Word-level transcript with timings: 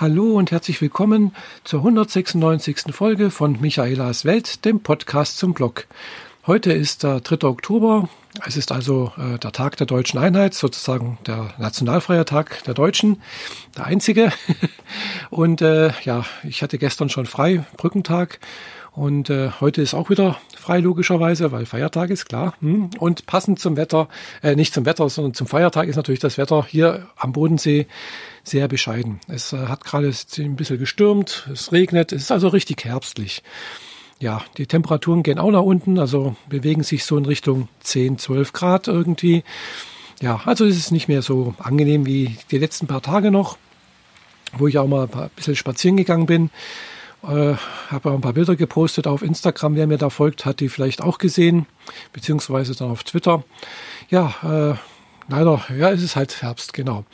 Hallo 0.00 0.34
und 0.34 0.52
herzlich 0.52 0.80
willkommen 0.80 1.34
zur 1.64 1.80
196. 1.80 2.94
Folge 2.94 3.32
von 3.32 3.60
Michaelas 3.60 4.24
Welt, 4.24 4.64
dem 4.64 4.78
Podcast 4.78 5.38
zum 5.38 5.54
Blog. 5.54 5.88
Heute 6.46 6.72
ist 6.72 7.02
der 7.02 7.18
3. 7.18 7.48
Oktober. 7.48 8.08
Es 8.46 8.56
ist 8.56 8.70
also 8.70 9.10
äh, 9.16 9.40
der 9.40 9.50
Tag 9.50 9.76
der 9.76 9.88
deutschen 9.88 10.20
Einheit, 10.20 10.54
sozusagen 10.54 11.18
der 11.26 11.52
Nationalfeiertag 11.58 12.62
der 12.62 12.74
Deutschen, 12.74 13.20
der 13.76 13.86
einzige. 13.86 14.30
und 15.30 15.62
äh, 15.62 15.90
ja, 16.04 16.24
ich 16.44 16.62
hatte 16.62 16.78
gestern 16.78 17.08
schon 17.08 17.26
frei, 17.26 17.64
Brückentag. 17.76 18.38
Und 18.98 19.30
äh, 19.30 19.50
heute 19.60 19.80
ist 19.80 19.94
auch 19.94 20.10
wieder 20.10 20.40
frei, 20.56 20.80
logischerweise, 20.80 21.52
weil 21.52 21.66
Feiertag 21.66 22.10
ist, 22.10 22.24
klar. 22.28 22.54
Hm. 22.60 22.90
Und 22.98 23.26
passend 23.26 23.60
zum 23.60 23.76
Wetter, 23.76 24.08
äh, 24.42 24.56
nicht 24.56 24.74
zum 24.74 24.86
Wetter, 24.86 25.08
sondern 25.08 25.34
zum 25.34 25.46
Feiertag 25.46 25.86
ist 25.86 25.94
natürlich 25.94 26.18
das 26.18 26.36
Wetter 26.36 26.66
hier 26.68 27.06
am 27.16 27.30
Bodensee 27.30 27.86
sehr 28.42 28.66
bescheiden. 28.66 29.20
Es 29.28 29.52
äh, 29.52 29.66
hat 29.68 29.84
gerade 29.84 30.08
ein 30.38 30.56
bisschen 30.56 30.78
gestürmt, 30.80 31.48
es 31.52 31.70
regnet, 31.70 32.10
es 32.10 32.22
ist 32.22 32.32
also 32.32 32.48
richtig 32.48 32.84
herbstlich. 32.84 33.44
Ja, 34.18 34.42
die 34.56 34.66
Temperaturen 34.66 35.22
gehen 35.22 35.38
auch 35.38 35.52
nach 35.52 35.62
unten, 35.62 36.00
also 36.00 36.34
bewegen 36.48 36.82
sich 36.82 37.04
so 37.04 37.16
in 37.16 37.24
Richtung 37.24 37.68
10, 37.78 38.18
12 38.18 38.52
Grad 38.52 38.88
irgendwie. 38.88 39.44
Ja, 40.20 40.40
also 40.44 40.64
es 40.64 40.76
ist 40.76 40.90
nicht 40.90 41.06
mehr 41.06 41.22
so 41.22 41.54
angenehm 41.60 42.04
wie 42.04 42.36
die 42.50 42.58
letzten 42.58 42.88
paar 42.88 43.02
Tage 43.02 43.30
noch, 43.30 43.58
wo 44.56 44.66
ich 44.66 44.76
auch 44.76 44.88
mal 44.88 45.08
ein 45.08 45.30
bisschen 45.36 45.54
spazieren 45.54 45.96
gegangen 45.96 46.26
bin. 46.26 46.50
Äh, 47.22 47.54
habe 47.90 48.12
ein 48.12 48.20
paar 48.20 48.32
Bilder 48.32 48.54
gepostet 48.54 49.06
auf 49.06 49.22
Instagram. 49.22 49.74
Wer 49.74 49.86
mir 49.86 49.98
da 49.98 50.08
folgt, 50.08 50.44
hat 50.44 50.60
die 50.60 50.68
vielleicht 50.68 51.02
auch 51.02 51.18
gesehen, 51.18 51.66
beziehungsweise 52.12 52.74
dann 52.76 52.90
auf 52.90 53.02
Twitter. 53.02 53.42
Ja, 54.08 54.34
äh, 54.42 54.74
leider, 55.28 55.62
ja, 55.76 55.90
es 55.90 56.02
ist 56.02 56.16
halt 56.16 56.42
Herbst, 56.42 56.72
genau. 56.72 57.04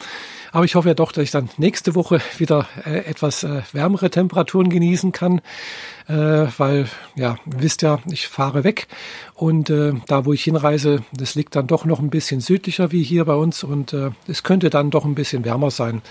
Aber 0.54 0.64
ich 0.64 0.76
hoffe 0.76 0.86
ja 0.86 0.94
doch, 0.94 1.10
dass 1.10 1.24
ich 1.24 1.32
dann 1.32 1.50
nächste 1.58 1.96
Woche 1.96 2.20
wieder 2.38 2.68
äh, 2.86 2.98
etwas 2.98 3.42
äh, 3.42 3.62
wärmere 3.72 4.08
Temperaturen 4.08 4.70
genießen 4.70 5.10
kann, 5.10 5.40
äh, 6.06 6.46
weil, 6.58 6.86
ja, 7.16 7.38
wisst 7.44 7.82
ja, 7.82 7.98
ich 8.08 8.28
fahre 8.28 8.62
weg 8.62 8.86
und 9.34 9.68
äh, 9.68 9.94
da, 10.06 10.24
wo 10.24 10.32
ich 10.32 10.44
hinreise, 10.44 11.02
das 11.12 11.34
liegt 11.34 11.56
dann 11.56 11.66
doch 11.66 11.84
noch 11.84 11.98
ein 11.98 12.08
bisschen 12.08 12.40
südlicher 12.40 12.92
wie 12.92 13.02
hier 13.02 13.24
bei 13.24 13.34
uns 13.34 13.64
und 13.64 13.94
äh, 13.94 14.10
es 14.28 14.44
könnte 14.44 14.70
dann 14.70 14.92
doch 14.92 15.04
ein 15.04 15.16
bisschen 15.16 15.44
wärmer 15.44 15.72
sein. 15.72 16.02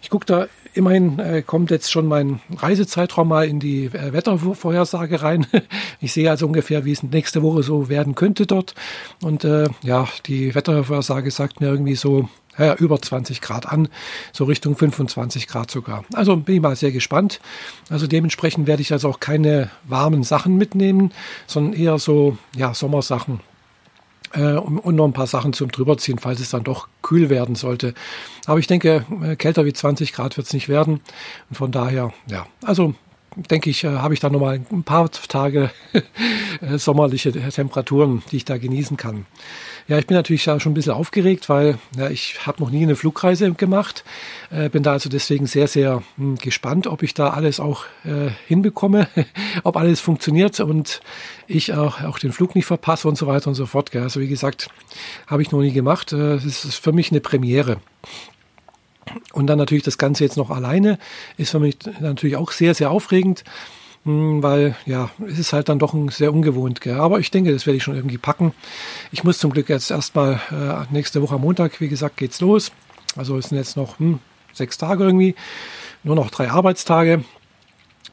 Ich 0.00 0.10
gucke 0.10 0.26
da 0.26 0.46
immerhin 0.74 1.18
äh, 1.18 1.42
kommt 1.42 1.72
jetzt 1.72 1.90
schon 1.90 2.06
mein 2.06 2.38
Reisezeitraum 2.56 3.26
mal 3.26 3.48
in 3.48 3.58
die 3.58 3.92
Wettervorhersage 3.92 5.22
rein. 5.22 5.44
Ich 6.00 6.12
sehe 6.12 6.30
also 6.30 6.46
ungefähr, 6.46 6.84
wie 6.84 6.92
es 6.92 7.02
nächste 7.02 7.42
Woche 7.42 7.64
so 7.64 7.88
werden 7.88 8.14
könnte 8.14 8.46
dort. 8.46 8.76
Und 9.20 9.42
ja, 9.42 10.06
die 10.26 10.54
Wettervorhersage 10.54 11.32
sagt 11.32 11.60
mir 11.60 11.66
irgendwie 11.66 11.96
so 11.96 12.28
ja, 12.58 12.74
über 12.74 13.00
20 13.00 13.40
Grad 13.40 13.66
an, 13.66 13.88
so 14.32 14.44
Richtung 14.44 14.76
25 14.76 15.46
Grad 15.46 15.70
sogar. 15.70 16.04
Also 16.14 16.36
bin 16.36 16.56
ich 16.56 16.60
mal 16.60 16.76
sehr 16.76 16.92
gespannt. 16.92 17.40
Also 17.88 18.06
dementsprechend 18.06 18.66
werde 18.66 18.82
ich 18.82 18.92
also 18.92 19.08
auch 19.08 19.20
keine 19.20 19.70
warmen 19.84 20.22
Sachen 20.22 20.56
mitnehmen, 20.56 21.12
sondern 21.46 21.72
eher 21.72 21.98
so 21.98 22.36
ja, 22.56 22.74
Sommersachen 22.74 23.40
äh, 24.32 24.54
und 24.54 24.96
noch 24.96 25.06
ein 25.06 25.12
paar 25.12 25.26
Sachen 25.26 25.52
zum 25.52 25.70
drüberziehen, 25.70 26.18
falls 26.18 26.40
es 26.40 26.50
dann 26.50 26.64
doch 26.64 26.88
kühl 27.02 27.30
werden 27.30 27.54
sollte. 27.54 27.94
Aber 28.46 28.58
ich 28.58 28.66
denke, 28.66 29.04
äh, 29.22 29.36
kälter 29.36 29.64
wie 29.64 29.72
20 29.72 30.12
Grad 30.12 30.36
wird 30.36 30.46
es 30.46 30.52
nicht 30.52 30.68
werden. 30.68 31.00
Und 31.50 31.56
von 31.56 31.72
daher, 31.72 32.12
ja, 32.26 32.46
also 32.62 32.94
denke 33.50 33.70
ich, 33.70 33.84
äh, 33.84 33.88
habe 33.88 34.14
ich 34.14 34.20
dann 34.20 34.32
nochmal 34.32 34.60
ein 34.70 34.82
paar 34.82 35.10
Tage 35.10 35.70
äh, 36.60 36.78
sommerliche 36.78 37.32
Temperaturen, 37.32 38.22
die 38.30 38.36
ich 38.36 38.44
da 38.44 38.58
genießen 38.58 38.96
kann. 38.96 39.26
Ja, 39.88 39.98
ich 39.98 40.06
bin 40.06 40.18
natürlich 40.18 40.42
schon 40.42 40.60
ein 40.66 40.74
bisschen 40.74 40.92
aufgeregt, 40.92 41.48
weil 41.48 41.78
ja, 41.96 42.10
ich 42.10 42.46
habe 42.46 42.62
noch 42.62 42.68
nie 42.68 42.82
eine 42.82 42.94
Flugreise 42.94 43.50
gemacht. 43.52 44.04
Äh, 44.50 44.68
bin 44.68 44.82
da 44.82 44.92
also 44.92 45.08
deswegen 45.08 45.46
sehr, 45.46 45.66
sehr 45.66 45.96
mh, 45.96 46.02
hm, 46.16 46.36
gespannt, 46.36 46.86
ob 46.86 47.02
ich 47.02 47.14
da 47.14 47.30
alles 47.30 47.58
auch 47.58 47.86
äh, 48.04 48.28
hinbekomme, 48.46 49.08
ob 49.64 49.78
alles 49.78 50.00
funktioniert 50.00 50.60
und 50.60 51.00
ich 51.46 51.72
auch, 51.72 52.02
auch 52.02 52.18
den 52.18 52.32
Flug 52.32 52.54
nicht 52.54 52.66
verpasse 52.66 53.08
und 53.08 53.16
so 53.16 53.26
weiter 53.26 53.48
und 53.48 53.54
so 53.54 53.64
fort. 53.64 53.90
Gell. 53.90 54.02
Also 54.02 54.20
wie 54.20 54.28
gesagt, 54.28 54.68
habe 55.26 55.40
ich 55.40 55.52
noch 55.52 55.60
nie 55.62 55.72
gemacht. 55.72 56.12
Äh, 56.12 56.34
es 56.34 56.66
ist 56.66 56.74
für 56.74 56.92
mich 56.92 57.10
eine 57.10 57.22
Premiere. 57.22 57.78
Und 59.32 59.46
dann 59.46 59.56
natürlich 59.56 59.84
das 59.84 59.96
Ganze 59.96 60.22
jetzt 60.22 60.36
noch 60.36 60.50
alleine 60.50 60.98
ist 61.38 61.52
für 61.52 61.60
mich 61.60 61.78
natürlich 62.00 62.36
auch 62.36 62.52
sehr, 62.52 62.74
sehr 62.74 62.90
aufregend, 62.90 63.42
weil 64.42 64.76
ja, 64.86 65.10
es 65.26 65.38
ist 65.38 65.52
halt 65.52 65.68
dann 65.68 65.78
doch 65.78 65.94
ein 65.94 66.08
sehr 66.08 66.32
ungewohnt. 66.32 66.80
Gell? 66.80 66.98
Aber 66.98 67.20
ich 67.20 67.30
denke, 67.30 67.52
das 67.52 67.66
werde 67.66 67.76
ich 67.76 67.82
schon 67.82 67.94
irgendwie 67.96 68.18
packen. 68.18 68.52
Ich 69.12 69.24
muss 69.24 69.38
zum 69.38 69.52
Glück 69.52 69.68
jetzt 69.68 69.90
erstmal 69.90 70.40
äh, 70.50 70.92
nächste 70.92 71.22
Woche 71.22 71.36
am 71.36 71.42
Montag, 71.42 71.80
wie 71.80 71.88
gesagt, 71.88 72.16
geht's 72.16 72.40
los. 72.40 72.72
Also 73.16 73.36
es 73.36 73.48
sind 73.48 73.58
jetzt 73.58 73.76
noch 73.76 73.98
hm, 73.98 74.20
sechs 74.52 74.78
Tage 74.78 75.04
irgendwie, 75.04 75.34
nur 76.02 76.14
noch 76.14 76.30
drei 76.30 76.50
Arbeitstage 76.50 77.24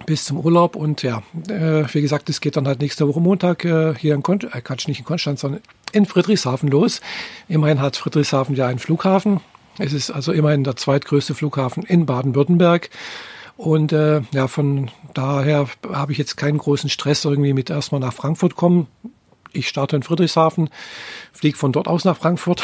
bis 0.06 0.26
zum 0.26 0.40
Urlaub 0.40 0.76
und 0.76 1.04
ja, 1.04 1.24
äh, 1.48 1.86
wie 1.94 2.02
gesagt, 2.02 2.30
es 2.30 2.42
geht 2.42 2.58
dann 2.58 2.68
halt 2.68 2.82
nächste 2.82 3.08
Woche 3.08 3.22
Montag 3.22 3.64
äh, 3.64 3.96
hier 3.96 4.14
in 4.14 4.24
Kon 4.24 4.42
äh, 4.42 4.62
Quatsch, 4.62 4.88
nicht 4.88 5.00
in 5.00 5.06
Konstanz, 5.06 5.42
sondern 5.42 5.62
in 5.94 6.06
Friedrichshafen 6.06 6.70
los. 6.70 7.00
Immerhin 7.48 7.80
hat 7.80 7.96
Friedrichshafen 7.96 8.56
ja 8.56 8.68
einen 8.68 8.80
Flughafen, 8.80 9.40
es 9.78 9.94
ist 9.94 10.12
also 10.12 10.32
immerhin 10.32 10.64
der 10.64 10.76
zweitgrößte 10.76 11.36
Flughafen 11.36 11.84
in 11.84 12.06
Baden-Württemberg. 12.06 12.90
Und 13.58 13.94
äh, 13.94 14.22
ja, 14.32 14.48
von 14.48 14.92
daher 15.14 15.68
habe 15.92 16.12
ich 16.12 16.18
jetzt 16.18 16.36
keinen 16.36 16.58
großen 16.58 16.90
Stress 16.90 17.24
irgendwie 17.26 17.54
mit 17.54 17.70
erstmal 17.70 18.02
nach 18.02 18.14
Frankfurt 18.14 18.56
kommen. 18.56 18.88
Ich 19.54 19.70
starte 19.70 19.96
in 19.96 20.04
Friedrichshafen, 20.04 20.70
fliege 21.32 21.58
von 21.58 21.72
dort 21.72 21.88
aus 21.88 22.04
nach 22.04 22.18
Frankfurt. 22.18 22.64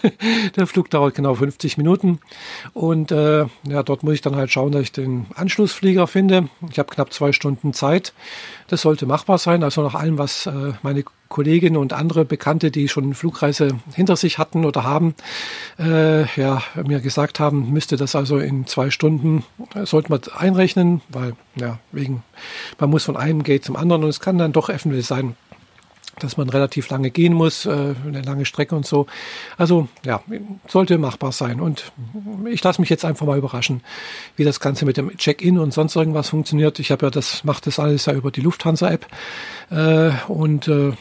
Der 0.56 0.66
Flug 0.66 0.88
dauert 0.88 1.14
genau 1.14 1.34
50 1.34 1.76
Minuten. 1.76 2.20
Und 2.72 3.12
äh, 3.12 3.46
ja, 3.68 3.82
dort 3.82 4.02
muss 4.02 4.14
ich 4.14 4.22
dann 4.22 4.36
halt 4.36 4.50
schauen, 4.50 4.72
dass 4.72 4.82
ich 4.82 4.92
den 4.92 5.26
Anschlussflieger 5.34 6.06
finde. 6.06 6.48
Ich 6.70 6.78
habe 6.78 6.90
knapp 6.90 7.12
zwei 7.12 7.32
Stunden 7.32 7.74
Zeit. 7.74 8.14
Das 8.68 8.80
sollte 8.80 9.04
machbar 9.04 9.36
sein. 9.36 9.62
Also 9.62 9.82
nach 9.82 9.94
allem, 9.94 10.16
was 10.16 10.46
äh, 10.46 10.72
meine 10.82 11.04
Kolleginnen 11.32 11.78
und 11.78 11.94
andere 11.94 12.26
Bekannte, 12.26 12.70
die 12.70 12.88
schon 12.88 13.14
Flugreise 13.14 13.78
hinter 13.94 14.16
sich 14.16 14.36
hatten 14.36 14.66
oder 14.66 14.84
haben, 14.84 15.14
äh, 15.78 16.24
ja, 16.38 16.62
mir 16.84 17.00
gesagt 17.00 17.40
haben, 17.40 17.72
müsste 17.72 17.96
das 17.96 18.14
also 18.14 18.38
in 18.38 18.66
zwei 18.66 18.90
Stunden, 18.90 19.42
äh, 19.74 19.86
sollte 19.86 20.10
man 20.10 20.20
einrechnen, 20.36 21.00
weil, 21.08 21.32
ja, 21.56 21.78
wegen, 21.90 22.22
man 22.78 22.90
muss 22.90 23.04
von 23.04 23.16
einem 23.16 23.42
Gate 23.42 23.64
zum 23.64 23.76
anderen 23.76 24.04
und 24.04 24.10
es 24.10 24.20
kann 24.20 24.36
dann 24.36 24.52
doch 24.52 24.68
eventuell 24.68 25.02
sein, 25.02 25.34
dass 26.18 26.36
man 26.36 26.48
relativ 26.50 26.90
lange 26.90 27.10
gehen 27.10 27.32
muss, 27.32 27.64
äh, 27.64 27.94
eine 28.06 28.20
lange 28.22 28.44
Strecke 28.44 28.76
und 28.76 28.86
so. 28.86 29.06
Also 29.56 29.88
ja, 30.04 30.22
sollte 30.68 30.98
machbar 30.98 31.32
sein. 31.32 31.60
Und 31.60 31.92
ich 32.50 32.62
lasse 32.62 32.80
mich 32.80 32.90
jetzt 32.90 33.04
einfach 33.04 33.26
mal 33.26 33.38
überraschen, 33.38 33.80
wie 34.36 34.44
das 34.44 34.60
Ganze 34.60 34.84
mit 34.84 34.98
dem 34.98 35.16
Check-in 35.16 35.58
und 35.58 35.72
sonst 35.72 35.96
irgendwas 35.96 36.28
funktioniert. 36.28 36.78
Ich 36.78 36.90
habe 36.90 37.06
ja 37.06 37.10
das, 37.10 37.44
mache 37.44 37.62
das 37.64 37.78
alles 37.78 38.06
ja 38.06 38.12
über 38.12 38.30
die 38.30 38.42
Lufthansa-App. 38.42 39.06
Äh, 39.70 40.10
und 40.28 40.68
äh, 40.68 40.92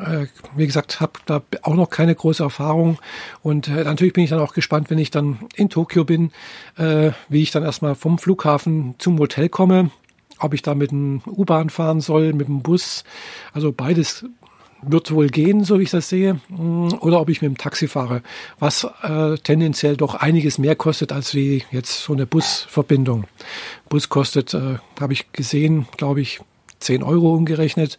äh, 0.00 0.26
wie 0.56 0.66
gesagt, 0.66 1.00
habe 1.00 1.12
da 1.26 1.42
auch 1.62 1.74
noch 1.74 1.90
keine 1.90 2.14
große 2.14 2.42
Erfahrung. 2.42 2.98
Und 3.42 3.68
äh, 3.68 3.84
natürlich 3.84 4.12
bin 4.12 4.24
ich 4.24 4.30
dann 4.30 4.40
auch 4.40 4.54
gespannt, 4.54 4.90
wenn 4.90 4.98
ich 4.98 5.10
dann 5.10 5.40
in 5.54 5.68
Tokio 5.68 6.04
bin, 6.04 6.30
äh, 6.76 7.10
wie 7.28 7.42
ich 7.42 7.50
dann 7.50 7.64
erstmal 7.64 7.94
vom 7.94 8.18
Flughafen 8.18 8.94
zum 8.98 9.18
Hotel 9.18 9.48
komme, 9.48 9.90
ob 10.38 10.54
ich 10.54 10.62
da 10.62 10.74
mit 10.74 10.90
dem 10.90 11.22
U-Bahn 11.26 11.70
fahren 11.70 12.00
soll, 12.00 12.32
mit 12.32 12.48
dem 12.48 12.62
Bus, 12.62 13.04
also 13.52 13.72
beides 13.72 14.24
wird 14.82 15.12
wohl 15.12 15.28
gehen, 15.28 15.64
so 15.64 15.78
wie 15.78 15.84
ich 15.84 15.90
das 15.90 16.08
sehe, 16.08 16.40
mm, 16.48 16.88
oder 17.00 17.20
ob 17.20 17.28
ich 17.28 17.40
mit 17.40 17.50
dem 17.50 17.56
Taxi 17.56 17.88
fahre, 17.88 18.22
was 18.58 18.86
äh, 19.02 19.36
tendenziell 19.38 19.96
doch 19.96 20.16
einiges 20.16 20.58
mehr 20.58 20.74
kostet 20.74 21.12
als 21.12 21.34
wie 21.34 21.64
jetzt 21.70 22.02
so 22.02 22.12
eine 22.12 22.26
Busverbindung. 22.26 23.24
Bus 23.88 24.08
kostet, 24.08 24.54
äh, 24.54 24.78
habe 25.00 25.12
ich 25.12 25.30
gesehen, 25.32 25.86
glaube 25.96 26.20
ich, 26.20 26.40
10 26.82 27.02
Euro 27.02 27.34
umgerechnet. 27.34 27.98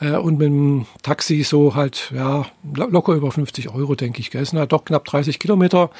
Äh, 0.00 0.12
und 0.12 0.38
mit 0.38 0.46
dem 0.46 0.86
Taxi 1.02 1.42
so 1.42 1.74
halt, 1.74 2.12
ja, 2.14 2.46
locker 2.74 3.14
über 3.14 3.30
50 3.30 3.70
Euro, 3.70 3.94
denke 3.94 4.20
ich. 4.20 4.34
Es 4.34 4.50
sind 4.50 4.58
halt 4.58 4.72
doch 4.72 4.84
knapp 4.84 5.04
30 5.04 5.38
Kilometer, 5.38 5.90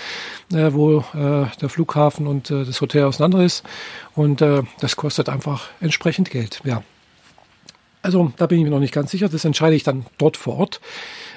äh, 0.53 0.72
wo 0.72 0.99
äh, 0.99 1.47
der 1.61 1.69
Flughafen 1.69 2.27
und 2.27 2.50
äh, 2.50 2.65
das 2.65 2.81
Hotel 2.81 3.05
auseinander 3.05 3.44
ist. 3.44 3.64
Und 4.14 4.41
äh, 4.43 4.62
das 4.81 4.97
kostet 4.97 5.29
einfach 5.29 5.69
entsprechend 5.81 6.31
Geld, 6.31 6.61
ja. 6.64 6.82
Also 8.00 8.32
da 8.37 8.47
bin 8.47 8.58
ich 8.58 8.64
mir 8.64 8.70
noch 8.70 8.79
nicht 8.79 8.94
ganz 8.94 9.11
sicher. 9.11 9.29
Das 9.29 9.44
entscheide 9.44 9.75
ich 9.75 9.82
dann 9.82 10.06
dort 10.19 10.37
vor 10.37 10.56
Ort. 10.58 10.81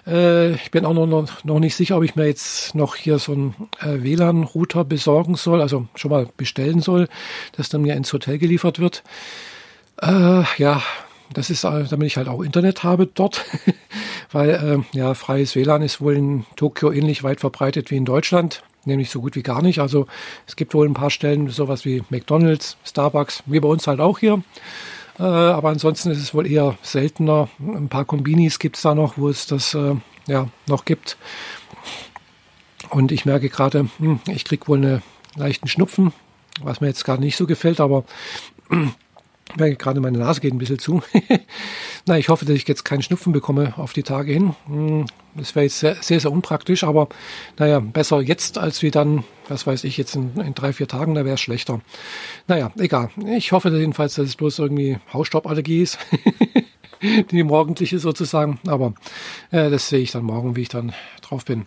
Äh, 0.06 0.52
ich 0.54 0.72
bin 0.72 0.86
auch 0.86 0.94
noch, 0.94 1.44
noch 1.44 1.60
nicht 1.60 1.76
sicher, 1.76 1.98
ob 1.98 2.04
ich 2.04 2.16
mir 2.16 2.28
jetzt 2.28 2.76
noch 2.76 2.96
hier 2.96 3.20
so 3.20 3.34
einen 3.34 3.56
äh, 3.80 4.04
WLAN-Router 4.04 4.84
besorgen 4.84 5.36
soll, 5.36 5.62
also 5.62 5.88
schon 5.96 6.12
mal 6.12 6.28
bestellen 6.38 6.82
soll, 6.82 7.08
dass 7.56 7.70
dann 7.70 7.82
mir 7.82 7.96
ins 7.96 8.14
Hotel 8.14 8.38
geliefert 8.38 8.80
wird. 8.80 9.04
Äh, 10.02 10.44
ja, 10.58 10.82
das 11.34 11.50
ist, 11.50 11.64
damit 11.64 12.04
ich 12.04 12.18
halt 12.18 12.28
auch 12.28 12.42
Internet 12.42 12.84
habe 12.84 13.08
dort, 13.08 13.46
weil 14.32 14.84
äh, 14.94 14.98
ja 14.98 15.14
freies 15.14 15.56
WLAN 15.56 15.82
ist 15.82 16.02
wohl 16.02 16.16
in 16.16 16.46
Tokio 16.56 16.92
ähnlich 16.92 17.24
weit 17.24 17.40
verbreitet 17.40 17.92
wie 17.92 17.98
in 17.98 18.06
Deutschland, 18.06 18.64
nämlich 18.86 19.10
so 19.10 19.22
gut 19.22 19.36
wie 19.36 19.44
gar 19.44 19.62
nicht. 19.62 19.80
Also 19.80 20.08
es 20.48 20.56
gibt 20.56 20.74
wohl 20.74 20.88
ein 20.88 20.94
paar 20.94 21.10
Stellen, 21.10 21.50
sowas 21.50 21.86
wie 21.86 22.04
McDonald's, 22.10 22.78
Starbucks, 22.84 23.44
wie 23.46 23.60
bei 23.60 23.68
uns 23.68 23.88
halt 23.88 24.00
auch 24.00 24.20
hier. 24.20 24.44
Äh, 25.20 25.24
aber 25.24 25.70
ansonsten 25.70 26.12
ist 26.12 26.20
es 26.20 26.34
wohl 26.34 26.48
eher 26.48 26.78
seltener. 26.82 27.50
Ein 27.60 27.90
paar 27.90 28.06
Kombinis 28.06 28.60
gibt 28.60 28.78
es 28.78 28.82
da 28.82 28.96
noch, 28.96 29.18
wo 29.18 29.30
es 29.30 29.46
das 29.46 29.74
äh, 29.74 29.96
ja 30.28 30.48
noch 30.68 30.86
gibt. 30.86 31.18
Und 32.90 33.12
ich 33.12 33.26
merke 33.26 33.50
gerade, 33.50 33.88
hm, 34.00 34.20
ich 34.28 34.44
kriege 34.44 34.68
wohl 34.68 34.78
einen 34.78 35.04
leichten 35.36 35.68
Schnupfen 35.68 36.12
was 36.60 36.82
mir 36.82 36.88
jetzt 36.88 37.06
gerade 37.06 37.22
nicht 37.22 37.38
so 37.38 37.46
gefällt, 37.46 37.80
aber 37.80 38.04
weil 39.58 39.76
gerade 39.76 40.00
meine 40.00 40.18
Nase 40.18 40.42
geht 40.42 40.54
ein 40.54 40.58
bisschen 40.58 40.80
zu. 40.80 41.02
Na, 42.06 42.18
ich 42.18 42.30
hoffe, 42.30 42.46
dass 42.46 42.56
ich 42.56 42.68
jetzt 42.68 42.84
keinen 42.84 43.02
Schnupfen 43.02 43.34
bekomme 43.34 43.74
auf 43.78 43.94
die 43.94 44.04
Tage 44.04 44.34
hin. 44.34 44.56
Hm, 44.68 45.06
das 45.36 45.56
wäre 45.56 45.64
jetzt 45.64 45.80
sehr, 45.80 45.96
sehr, 46.02 46.20
sehr, 46.20 46.32
unpraktisch, 46.32 46.84
aber 46.84 47.08
naja, 47.58 47.80
besser 47.80 48.22
jetzt 48.22 48.58
als 48.58 48.82
wie 48.82 48.92
dann, 48.92 49.24
was 49.48 49.66
weiß 49.68 49.84
ich, 49.84 49.98
jetzt 49.98 50.16
in, 50.16 50.36
in 50.38 50.54
drei, 50.54 50.74
vier 50.74 50.88
Tagen, 50.88 51.16
da 51.16 51.26
wäre 51.26 51.36
es 51.36 51.42
schlechter. 51.42 51.82
Naja, 52.48 52.72
egal. 52.78 53.10
Ich 53.26 53.52
hoffe 53.52 53.70
jedenfalls, 53.70 54.16
dass 54.16 54.28
es 54.28 54.36
bloß 54.36 54.60
irgendwie 54.60 54.98
Hausstauballergie 55.14 55.82
ist. 55.82 55.98
die 57.32 57.44
morgendliche 57.44 58.00
sozusagen. 58.00 58.60
Aber 58.68 58.94
äh, 59.52 59.70
das 59.70 59.90
sehe 59.90 60.00
ich 60.00 60.12
dann 60.12 60.24
morgen, 60.24 60.56
wie 60.56 60.62
ich 60.62 60.70
dann 60.70 60.94
drauf 61.22 61.46
bin. 61.46 61.66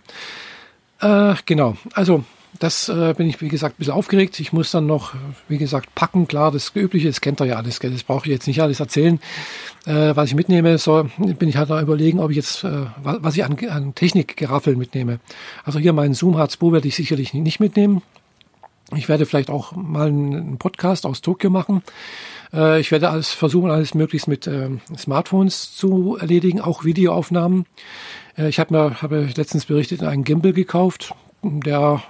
Äh, 1.00 1.34
genau, 1.46 1.76
also 1.92 2.25
das 2.58 2.88
äh, 2.88 3.14
bin 3.16 3.28
ich, 3.28 3.40
wie 3.40 3.48
gesagt, 3.48 3.74
ein 3.74 3.78
bisschen 3.78 3.94
aufgeregt. 3.94 4.38
Ich 4.38 4.52
muss 4.52 4.70
dann 4.70 4.86
noch, 4.86 5.14
wie 5.48 5.58
gesagt, 5.58 5.94
packen. 5.94 6.28
Klar, 6.28 6.52
das 6.52 6.72
Übliche, 6.74 7.08
das 7.08 7.20
kennt 7.20 7.40
ihr 7.40 7.46
ja 7.46 7.56
alles. 7.56 7.80
Gell? 7.80 7.90
Das 7.90 8.04
brauche 8.04 8.26
ich 8.26 8.32
jetzt 8.32 8.46
nicht 8.46 8.62
alles 8.62 8.80
erzählen. 8.80 9.20
Äh, 9.86 10.14
was 10.14 10.28
ich 10.28 10.34
mitnehme, 10.34 10.78
so 10.78 11.08
bin 11.18 11.48
ich 11.48 11.56
halt 11.56 11.68
noch 11.68 11.80
überlegen, 11.80 12.20
ob 12.20 12.30
ich 12.30 12.36
jetzt, 12.36 12.64
äh, 12.64 12.86
was 13.02 13.36
ich 13.36 13.44
an, 13.44 13.58
an 13.68 13.94
Technikgeraffel 13.94 14.76
mitnehme. 14.76 15.18
Also 15.64 15.78
hier 15.78 15.92
meinen 15.92 16.14
Zoom 16.14 16.36
H2 16.36 16.72
werde 16.72 16.88
ich 16.88 16.94
sicherlich 16.94 17.34
nicht 17.34 17.60
mitnehmen. 17.60 18.02
Ich 18.94 19.08
werde 19.08 19.26
vielleicht 19.26 19.50
auch 19.50 19.72
mal 19.72 20.08
einen 20.08 20.58
Podcast 20.58 21.06
aus 21.06 21.22
Tokio 21.22 21.50
machen. 21.50 21.82
Äh, 22.52 22.80
ich 22.80 22.92
werde 22.92 23.10
alles 23.10 23.30
versuchen, 23.30 23.70
alles 23.70 23.94
möglichst 23.94 24.28
mit 24.28 24.46
äh, 24.46 24.70
Smartphones 24.96 25.74
zu 25.74 26.16
erledigen, 26.20 26.60
auch 26.60 26.84
Videoaufnahmen. 26.84 27.66
Äh, 28.38 28.48
ich 28.48 28.60
habe 28.60 28.74
mir 28.74 29.02
habe 29.02 29.28
letztens 29.34 29.64
berichtet, 29.64 30.02
einen 30.02 30.24
Gimbal 30.24 30.52
gekauft 30.52 31.14
der 31.44 32.02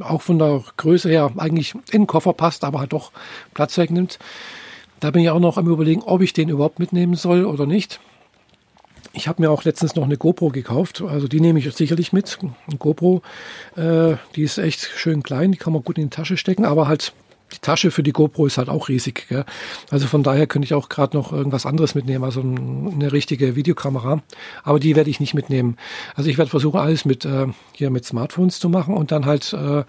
auch 0.00 0.22
von 0.22 0.38
der 0.38 0.62
Größe 0.76 1.08
her 1.08 1.32
eigentlich 1.36 1.74
in 1.74 2.02
den 2.02 2.06
Koffer 2.06 2.32
passt, 2.32 2.64
aber 2.64 2.80
halt 2.80 2.92
doch 2.92 3.12
Platz 3.54 3.76
wegnimmt. 3.78 4.18
Da 5.00 5.10
bin 5.10 5.22
ich 5.22 5.30
auch 5.30 5.40
noch 5.40 5.58
am 5.58 5.68
überlegen, 5.68 6.02
ob 6.02 6.22
ich 6.22 6.32
den 6.32 6.48
überhaupt 6.48 6.78
mitnehmen 6.78 7.14
soll 7.14 7.44
oder 7.44 7.66
nicht. 7.66 8.00
Ich 9.12 9.28
habe 9.28 9.42
mir 9.42 9.50
auch 9.50 9.64
letztens 9.64 9.94
noch 9.94 10.04
eine 10.04 10.18
GoPro 10.18 10.50
gekauft, 10.50 11.02
also 11.02 11.26
die 11.26 11.40
nehme 11.40 11.58
ich 11.58 11.74
sicherlich 11.74 12.12
mit. 12.12 12.38
Eine 12.42 12.76
GoPro, 12.76 13.22
äh, 13.76 14.16
die 14.34 14.42
ist 14.42 14.58
echt 14.58 14.80
schön 14.80 15.22
klein, 15.22 15.52
die 15.52 15.58
kann 15.58 15.72
man 15.72 15.82
gut 15.82 15.96
in 15.96 16.04
die 16.04 16.10
Tasche 16.10 16.36
stecken, 16.36 16.64
aber 16.64 16.86
halt 16.86 17.14
die 17.52 17.58
Tasche 17.58 17.90
für 17.90 18.02
die 18.02 18.12
GoPro 18.12 18.46
ist 18.46 18.58
halt 18.58 18.68
auch 18.68 18.88
riesig. 18.88 19.26
Gell? 19.28 19.44
Also 19.90 20.06
von 20.06 20.22
daher 20.22 20.46
könnte 20.46 20.66
ich 20.66 20.74
auch 20.74 20.88
gerade 20.88 21.16
noch 21.16 21.32
irgendwas 21.32 21.66
anderes 21.66 21.94
mitnehmen, 21.94 22.24
also 22.24 22.40
eine 22.40 23.12
richtige 23.12 23.54
Videokamera. 23.56 24.22
Aber 24.64 24.80
die 24.80 24.96
werde 24.96 25.10
ich 25.10 25.20
nicht 25.20 25.34
mitnehmen. 25.34 25.76
Also 26.14 26.28
ich 26.28 26.38
werde 26.38 26.50
versuchen, 26.50 26.80
alles 26.80 27.04
mit 27.04 27.24
äh, 27.24 27.46
hier 27.72 27.90
mit 27.90 28.04
Smartphones 28.04 28.58
zu 28.58 28.68
machen 28.68 28.94
und 28.94 29.12
dann 29.12 29.26
halt 29.26 29.52
äh, 29.52 29.84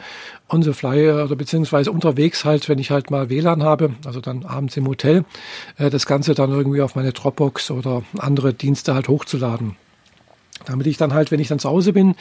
on 0.49 0.61
the 0.61 0.73
fly 0.73 1.11
oder 1.11 1.35
beziehungsweise 1.35 1.91
unterwegs 1.91 2.45
halt, 2.45 2.69
wenn 2.69 2.79
ich 2.79 2.91
halt 2.91 3.11
mal 3.11 3.29
WLAN 3.29 3.63
habe, 3.63 3.95
also 4.05 4.21
dann 4.21 4.45
abends 4.45 4.77
im 4.77 4.87
Hotel, 4.87 5.25
äh, 5.77 5.89
das 5.89 6.05
Ganze 6.05 6.35
dann 6.35 6.51
irgendwie 6.51 6.81
auf 6.81 6.95
meine 6.95 7.11
Dropbox 7.11 7.71
oder 7.71 8.03
andere 8.17 8.53
Dienste 8.53 8.93
halt 8.93 9.07
hochzuladen 9.07 9.75
damit 10.65 10.87
ich 10.87 10.97
dann 10.97 11.13
halt, 11.13 11.31
wenn 11.31 11.39
ich 11.39 11.47
dann 11.47 11.59
zu 11.59 11.69
Hause 11.69 11.93
bin, 11.93 12.15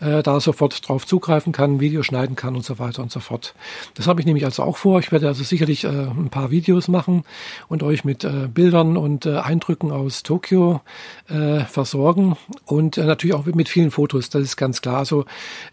äh, 0.00 0.22
da 0.22 0.40
sofort 0.40 0.88
drauf 0.88 1.06
zugreifen 1.06 1.52
kann, 1.52 1.80
Video 1.80 2.02
schneiden 2.02 2.36
kann 2.36 2.56
und 2.56 2.64
so 2.64 2.78
weiter 2.78 3.02
und 3.02 3.10
so 3.10 3.20
fort. 3.20 3.54
Das 3.94 4.06
habe 4.06 4.20
ich 4.20 4.26
nämlich 4.26 4.44
also 4.44 4.62
auch 4.62 4.76
vor. 4.76 4.98
Ich 5.00 5.12
werde 5.12 5.28
also 5.28 5.42
sicherlich 5.44 5.84
äh, 5.84 5.88
ein 5.88 6.30
paar 6.30 6.50
Videos 6.50 6.88
machen 6.88 7.24
und 7.68 7.82
euch 7.82 8.04
mit 8.04 8.24
äh, 8.24 8.48
Bildern 8.52 8.96
und 8.96 9.26
äh, 9.26 9.38
Eindrücken 9.38 9.90
aus 9.90 10.22
Tokio 10.22 10.80
äh, 11.28 11.60
versorgen 11.60 12.36
und 12.64 12.98
äh, 12.98 13.04
natürlich 13.04 13.34
auch 13.34 13.44
mit 13.46 13.68
vielen 13.68 13.90
Fotos, 13.90 14.30
das 14.30 14.42
ist 14.42 14.56
ganz 14.56 14.82
klar. 14.82 14.98
Also 14.98 15.24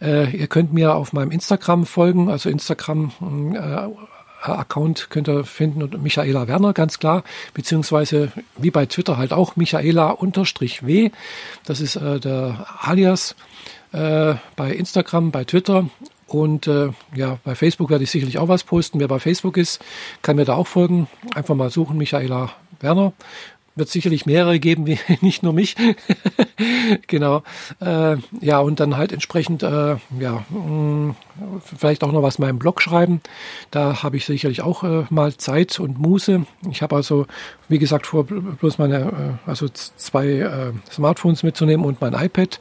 äh, 0.02 0.36
ihr 0.36 0.48
könnt 0.48 0.74
mir 0.74 0.96
auf 0.96 1.14
meinem 1.14 1.32
Instagram 1.32 1.86
folgen, 1.86 2.30
also 2.30 2.50
Instagram 2.50 3.12
äh, 3.56 4.17
Account 4.42 5.10
könnt 5.10 5.28
ihr 5.28 5.44
finden 5.44 5.84
und 5.84 6.02
Michaela 6.02 6.48
Werner, 6.48 6.74
ganz 6.74 7.00
klar, 7.00 7.24
beziehungsweise 7.54 8.32
wie 8.58 8.72
bei 8.72 8.86
Twitter 8.86 9.18
halt 9.18 9.34
auch 9.34 9.56
Michaela-W. 9.56 11.12
Das 11.66 11.82
ist 11.82 11.96
äh, 11.96 12.20
der 12.20 12.68
Alias 12.82 13.36
äh, 13.92 14.36
bei 14.56 14.72
Instagram, 14.72 15.32
bei 15.32 15.44
Twitter. 15.44 15.90
Und 16.28 16.68
äh, 16.68 16.90
ja, 17.16 17.40
bei 17.46 17.56
Facebook 17.56 17.90
werde 17.90 18.04
ich 18.04 18.12
sicherlich 18.12 18.38
auch 18.38 18.50
was 18.50 18.64
posten. 18.64 19.00
Wer 19.00 19.08
bei 19.08 19.20
Facebook 19.20 19.56
ist, 19.56 19.82
kann 20.22 20.36
mir 20.36 20.46
da 20.46 20.56
auch 20.56 20.68
folgen. 20.68 21.08
Einfach 21.34 21.56
mal 21.56 21.70
suchen, 21.70 21.98
Michaela 21.98 22.52
Werner 22.82 23.14
wird 23.78 23.90
sicherlich 23.90 24.26
mehrere 24.26 24.60
geben, 24.60 24.86
wie 24.86 25.00
nicht 25.22 25.44
nur 25.44 25.54
mich. 25.54 25.76
genau. 27.08 27.44
Äh, 27.80 28.18
ja, 28.42 28.60
und 28.60 28.80
dann 28.80 28.98
halt 28.98 29.12
entsprechend, 29.12 29.64
äh, 29.64 29.96
ja, 30.20 30.46
mh, 30.50 30.60
mm, 30.60 31.16
vielleicht 31.62 32.04
auch 32.04 32.12
noch 32.12 32.24
was 32.24 32.38
in 32.38 32.46
meinem 32.46 32.60
Blog 32.60 32.82
schreiben. 32.82 33.22
Da 33.72 34.04
habe 34.04 34.18
ich 34.18 34.26
sicherlich 34.26 34.62
auch 34.62 34.84
äh, 34.84 35.06
mal 35.10 35.36
Zeit 35.36 35.80
und 35.80 36.00
Muße. 36.00 36.46
Ich 36.72 36.82
habe 36.82 36.96
also, 36.96 37.28
wie 37.70 37.80
gesagt, 37.80 38.08
vor, 38.08 38.26
bloß 38.26 38.78
meine, 38.78 39.40
äh, 39.46 39.50
also 39.50 39.68
zwei 39.70 40.28
äh, 40.28 40.72
Smartphones 40.92 41.44
mitzunehmen 41.44 41.86
und 41.86 42.02
mein 42.02 42.14
iPad 42.14 42.60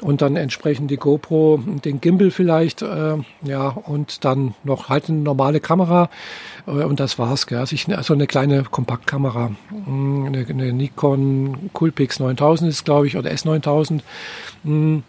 und 0.00 0.22
dann 0.22 0.36
entsprechend 0.36 0.90
die 0.90 0.96
GoPro, 0.96 1.62
den 1.84 2.00
Gimbal 2.00 2.30
vielleicht, 2.30 2.82
äh, 2.82 3.16
ja, 3.42 3.68
und 3.68 4.24
dann 4.24 4.54
noch 4.64 4.88
halt 4.88 5.08
eine 5.08 5.18
normale 5.18 5.60
Kamera 5.60 6.10
äh, 6.66 6.70
und 6.70 7.00
das 7.00 7.18
war's. 7.18 7.46
Gell. 7.46 7.58
Also, 7.58 7.74
ich, 7.74 7.88
also 7.96 8.14
eine 8.14 8.26
kleine 8.26 8.64
Kompaktkamera, 8.64 9.52
hm, 9.68 10.26
eine, 10.26 10.46
eine 10.46 10.72
Nikon 10.72 11.70
Coolpix 11.72 12.20
9000 12.20 12.70
ist 12.70 12.84
glaube 12.84 13.06
ich 13.06 13.16
oder 13.16 13.30
S9000. 13.30 14.00
Hm, 14.64 15.02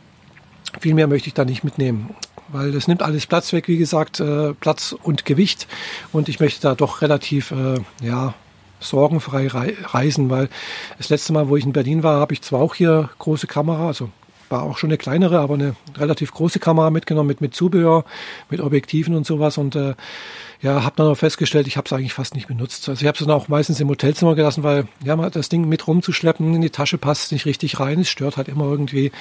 viel 0.80 0.94
mehr 0.94 1.08
möchte 1.08 1.28
ich 1.28 1.34
da 1.34 1.46
nicht 1.46 1.64
mitnehmen 1.64 2.10
weil 2.50 2.72
das 2.72 2.88
nimmt 2.88 3.04
alles 3.04 3.26
Platz 3.26 3.52
weg, 3.52 3.68
wie 3.68 3.76
gesagt, 3.76 4.22
äh, 4.22 4.54
Platz 4.54 4.96
und 5.04 5.26
Gewicht. 5.26 5.68
Und 6.14 6.30
ich 6.30 6.40
möchte 6.40 6.62
da 6.62 6.76
doch 6.76 7.02
relativ, 7.02 7.52
äh, 7.52 7.80
ja, 8.02 8.36
sorgenfrei 8.80 9.48
reisen, 9.48 10.30
weil 10.30 10.50
das 10.98 11.10
letzte 11.10 11.34
Mal, 11.34 11.50
wo 11.50 11.58
ich 11.58 11.66
in 11.66 11.74
Berlin 11.74 12.04
war, 12.04 12.20
habe 12.20 12.34
ich 12.34 12.42
zwar 12.42 12.62
auch 12.62 12.76
hier 12.76 13.10
große 13.18 13.48
Kamera, 13.48 13.88
also 13.88 14.10
war 14.50 14.64
auch 14.64 14.78
schon 14.78 14.90
eine 14.90 14.98
kleinere, 14.98 15.40
aber 15.40 15.56
eine 15.56 15.76
relativ 15.98 16.34
große 16.34 16.60
Kamera 16.60 16.90
mitgenommen 16.90 17.28
mit, 17.28 17.42
mit 17.42 17.54
Zubehör, 17.54 18.06
mit 18.50 18.62
Objektiven 18.62 19.16
und 19.16 19.26
sowas 19.26 19.58
und 19.58 19.76
äh, 19.76 19.96
ja, 20.62 20.84
habe 20.84 20.96
dann 20.96 21.08
auch 21.08 21.16
festgestellt, 21.16 21.68
ich 21.68 21.78
habe 21.78 21.86
es 21.86 21.94
eigentlich 21.94 22.14
fast 22.14 22.34
nicht 22.34 22.48
benutzt. 22.48 22.90
Also 22.90 23.02
ich 23.02 23.08
habe 23.08 23.16
es 23.16 23.24
dann 23.24 23.32
auch 23.32 23.48
meistens 23.48 23.80
im 23.80 23.90
Hotelzimmer 23.90 24.36
gelassen, 24.36 24.64
weil 24.64 24.88
ja, 25.04 25.16
das 25.30 25.50
Ding 25.50 25.70
mit 25.70 25.86
rumzuschleppen 25.86 26.56
in 26.56 26.62
die 26.62 26.72
Tasche 26.72 26.98
passt 26.98 27.32
nicht 27.32 27.46
richtig 27.46 27.80
rein, 27.80 28.00
es 28.00 28.10
stört 28.10 28.38
halt 28.38 28.48
immer 28.48 28.66
irgendwie. 28.66 29.12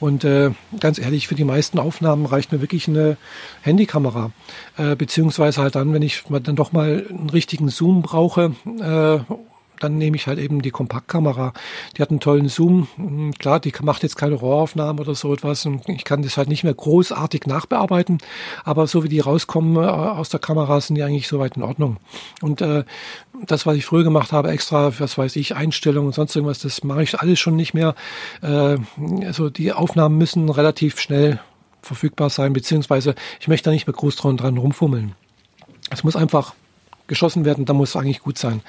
Und 0.00 0.24
äh, 0.24 0.50
ganz 0.80 0.98
ehrlich, 0.98 1.28
für 1.28 1.34
die 1.34 1.44
meisten 1.44 1.78
Aufnahmen 1.78 2.26
reicht 2.26 2.52
mir 2.52 2.60
wirklich 2.60 2.88
eine 2.88 3.16
Handykamera, 3.62 4.32
äh, 4.76 4.94
beziehungsweise 4.94 5.62
halt 5.62 5.76
dann, 5.76 5.94
wenn 5.94 6.02
ich 6.02 6.24
dann 6.28 6.56
doch 6.56 6.72
mal 6.72 7.06
einen 7.08 7.30
richtigen 7.30 7.68
Zoom 7.68 8.02
brauche 8.02 8.54
äh, 8.80 9.34
dann 9.82 9.98
nehme 9.98 10.16
ich 10.16 10.26
halt 10.26 10.38
eben 10.38 10.62
die 10.62 10.70
Kompaktkamera. 10.70 11.52
Die 11.96 12.02
hat 12.02 12.10
einen 12.10 12.20
tollen 12.20 12.48
Zoom. 12.48 12.88
Hm, 12.96 13.32
klar, 13.38 13.60
die 13.60 13.72
macht 13.82 14.02
jetzt 14.02 14.16
keine 14.16 14.36
Rohraufnahmen 14.36 15.00
oder 15.00 15.14
so 15.14 15.32
etwas 15.32 15.66
und 15.66 15.88
ich 15.88 16.04
kann 16.04 16.22
das 16.22 16.36
halt 16.36 16.48
nicht 16.48 16.64
mehr 16.64 16.74
großartig 16.74 17.46
nachbearbeiten, 17.46 18.18
aber 18.64 18.86
so 18.86 19.04
wie 19.04 19.08
die 19.08 19.20
rauskommen 19.20 19.76
äh, 19.76 19.86
aus 19.86 20.28
der 20.28 20.40
Kamera 20.40 20.80
sind 20.80 20.96
die 20.96 21.02
eigentlich 21.02 21.28
soweit 21.28 21.56
in 21.56 21.62
Ordnung. 21.62 21.96
Und 22.40 22.60
äh, 22.60 22.84
das, 23.46 23.66
was 23.66 23.76
ich 23.76 23.84
früher 23.84 24.04
gemacht 24.04 24.32
habe, 24.32 24.50
extra, 24.50 24.98
was 24.98 25.18
weiß 25.18 25.36
ich, 25.36 25.56
Einstellungen 25.56 26.08
und 26.08 26.14
sonst 26.14 26.36
irgendwas, 26.36 26.60
das 26.60 26.84
mache 26.84 27.02
ich 27.02 27.18
alles 27.18 27.40
schon 27.40 27.56
nicht 27.56 27.74
mehr. 27.74 27.94
Äh, 28.42 28.78
also 29.24 29.50
die 29.50 29.72
Aufnahmen 29.72 30.18
müssen 30.18 30.48
relativ 30.48 31.00
schnell 31.00 31.40
verfügbar 31.82 32.30
sein, 32.30 32.52
beziehungsweise 32.52 33.14
ich 33.40 33.48
möchte 33.48 33.66
da 33.66 33.70
nicht 33.72 33.86
mehr 33.86 33.94
groß 33.94 34.16
dran 34.16 34.38
rumfummeln. 34.58 35.14
Es 35.90 36.04
muss 36.04 36.16
einfach 36.16 36.54
geschossen 37.12 37.44
werden, 37.44 37.66
da 37.66 37.74
muss 37.74 37.90
es 37.90 37.96
eigentlich 37.96 38.20
gut 38.20 38.38
sein. 38.38 38.62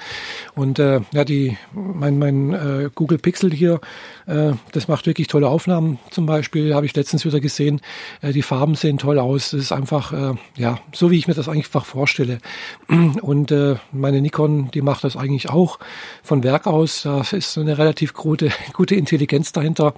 Und 0.54 0.78
äh, 0.78 1.00
ja, 1.12 1.24
die, 1.24 1.56
mein, 1.72 2.18
mein 2.18 2.52
äh, 2.52 2.90
Google 2.94 3.16
Pixel 3.16 3.50
hier, 3.50 3.80
äh, 4.26 4.52
das 4.72 4.86
macht 4.86 5.06
wirklich 5.06 5.28
tolle 5.28 5.48
Aufnahmen. 5.48 5.98
Zum 6.10 6.26
Beispiel 6.26 6.74
habe 6.74 6.84
ich 6.84 6.94
letztens 6.94 7.24
wieder 7.24 7.40
gesehen, 7.40 7.80
äh, 8.20 8.32
die 8.32 8.42
Farben 8.42 8.74
sehen 8.74 8.98
toll 8.98 9.18
aus. 9.18 9.52
Das 9.52 9.60
ist 9.60 9.72
einfach, 9.72 10.12
äh, 10.12 10.34
ja, 10.56 10.78
so 10.92 11.10
wie 11.10 11.16
ich 11.16 11.26
mir 11.26 11.32
das 11.32 11.48
einfach 11.48 11.86
vorstelle. 11.86 12.38
Und 13.22 13.50
äh, 13.50 13.76
meine 13.92 14.20
Nikon, 14.20 14.70
die 14.72 14.82
macht 14.82 15.04
das 15.04 15.16
eigentlich 15.16 15.48
auch 15.48 15.78
von 16.22 16.44
Werk 16.44 16.66
aus. 16.66 17.02
Da 17.04 17.22
ist 17.22 17.56
eine 17.56 17.78
relativ 17.78 18.12
gute, 18.12 18.50
gute 18.74 18.94
Intelligenz 18.94 19.52
dahinter. 19.52 19.94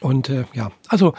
Und 0.00 0.30
äh, 0.30 0.44
ja, 0.54 0.72
also 0.88 1.14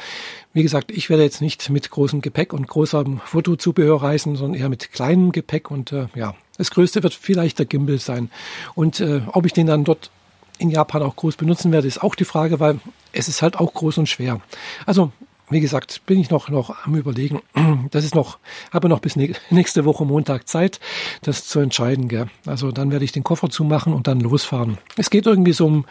wie 0.53 0.63
gesagt, 0.63 0.91
ich 0.91 1.09
werde 1.09 1.23
jetzt 1.23 1.41
nicht 1.41 1.69
mit 1.69 1.89
großem 1.89 2.21
Gepäck 2.21 2.51
und 2.53 2.67
großem 2.67 3.21
Fotozubehör 3.23 4.01
reisen, 4.01 4.35
sondern 4.35 4.59
eher 4.59 4.69
mit 4.69 4.91
kleinem 4.91 5.31
Gepäck. 5.31 5.69
Und 5.69 5.91
äh, 5.91 6.07
ja, 6.15 6.35
das 6.57 6.71
Größte 6.71 7.03
wird 7.03 7.13
vielleicht 7.13 7.59
der 7.59 7.67
Gimbal 7.67 7.99
sein. 7.99 8.29
Und 8.75 8.99
äh, 8.99 9.21
ob 9.31 9.45
ich 9.45 9.53
den 9.53 9.67
dann 9.67 9.83
dort 9.83 10.09
in 10.57 10.69
Japan 10.69 11.03
auch 11.03 11.15
groß 11.15 11.37
benutzen 11.37 11.71
werde, 11.71 11.87
ist 11.87 12.03
auch 12.03 12.15
die 12.15 12.25
Frage, 12.25 12.59
weil 12.59 12.79
es 13.13 13.27
ist 13.27 13.41
halt 13.41 13.57
auch 13.59 13.73
groß 13.73 13.99
und 13.99 14.09
schwer. 14.09 14.41
Also 14.85 15.11
wie 15.51 15.59
gesagt, 15.59 16.05
bin 16.05 16.17
ich 16.17 16.29
noch, 16.29 16.49
noch 16.49 16.85
am 16.85 16.95
überlegen. 16.95 17.41
Das 17.91 18.05
ist 18.05 18.15
noch, 18.15 18.39
habe 18.71 18.87
noch 18.87 18.99
bis 18.99 19.15
nächste 19.49 19.85
Woche 19.85 20.05
Montag 20.05 20.47
Zeit, 20.47 20.79
das 21.23 21.45
zu 21.45 21.59
entscheiden. 21.59 22.07
Gell? 22.07 22.27
Also 22.45 22.71
dann 22.71 22.91
werde 22.91 23.05
ich 23.05 23.11
den 23.11 23.23
Koffer 23.23 23.49
zumachen 23.49 23.93
und 23.93 24.07
dann 24.07 24.21
losfahren. 24.21 24.77
Es 24.97 25.09
geht 25.09 25.25
irgendwie 25.25 25.51
so 25.51 25.67
um 25.67 25.85